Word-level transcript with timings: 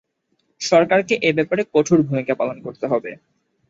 সরকারকে 0.61 1.15
এ 1.21 1.37
ব্যাপারে 1.37 1.61
কঠোর 1.73 1.99
ভূমিকা 2.07 2.33
পালন 2.39 2.57
করতে 2.65 2.85
হবে। 2.91 3.11